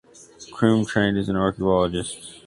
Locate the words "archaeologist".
1.35-2.33